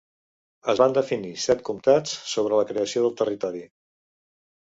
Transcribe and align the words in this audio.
Es 0.71 0.79
van 0.83 0.93
definir 0.97 1.33
set 1.43 1.59
comtats 1.67 2.15
sobre 2.31 2.61
la 2.61 2.65
creació 2.71 3.03
del 3.05 3.13
territori. 3.21 3.61